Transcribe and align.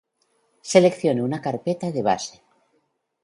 seleccione 0.71 1.21
una 1.21 1.39
carpeta 1.39 1.91
de 1.91 2.01
base 2.09 2.35